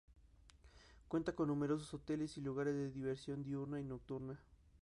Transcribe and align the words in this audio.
Cuenta 1.07 1.35
con 1.35 1.49
numerosos 1.49 1.93
hoteles 1.93 2.35
y 2.35 2.41
lugares 2.41 2.73
de 2.73 2.89
diversión 2.89 3.43
diurna 3.43 3.79
y 3.79 3.83
nocturna. 3.83 4.39